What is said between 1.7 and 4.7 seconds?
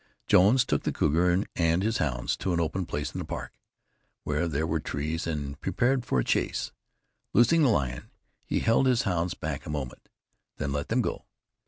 his hounds to an open place in the park, where there